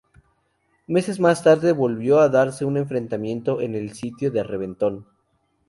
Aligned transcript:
Meses 0.87 1.19
más 1.19 1.43
tarde 1.43 1.73
volvió 1.73 2.17
a 2.19 2.27
darse 2.29 2.65
un 2.65 2.75
enfrentamiento 2.77 3.61
en 3.61 3.75
el 3.75 3.93
sitio 3.93 4.31
de 4.31 4.41
Reventón. 4.41 5.05